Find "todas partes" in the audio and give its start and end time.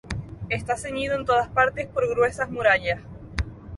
1.25-1.85